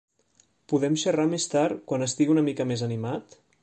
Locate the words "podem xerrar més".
0.73-1.47